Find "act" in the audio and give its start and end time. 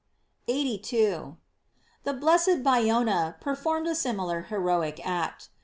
5.05-5.49